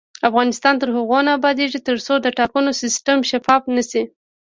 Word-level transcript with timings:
افغانستان 0.29 0.75
تر 0.81 0.89
هغو 0.97 1.19
نه 1.25 1.31
ابادیږي، 1.39 1.79
ترڅو 1.89 2.13
د 2.21 2.27
ټاکنو 2.39 2.71
سیستم 2.81 3.17
شفاف 3.29 3.63
نشي. 3.75 4.03